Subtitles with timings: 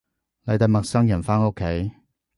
[0.45, 1.91] 你帶陌生人返屋企